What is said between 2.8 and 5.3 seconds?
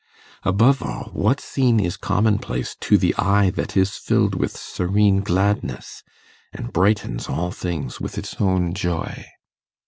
the eye that is filled with serene